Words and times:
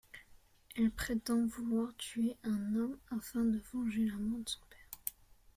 Elle 0.75 0.89
prétend 0.89 1.45
vouloir 1.45 1.95
tuer 1.95 2.35
un 2.43 2.75
homme 2.75 2.97
afin 3.11 3.43
de 3.45 3.61
venger 3.71 4.07
la 4.07 4.15
mort 4.15 4.39
de 4.39 4.49
son 4.49 4.65
père. 4.67 4.89